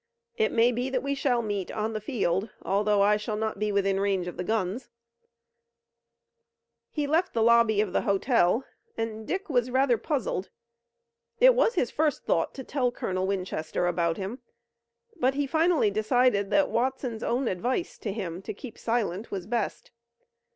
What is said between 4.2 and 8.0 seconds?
of the guns." He left the lobby of